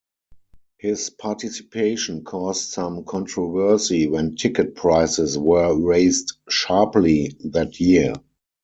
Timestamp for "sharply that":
6.49-7.79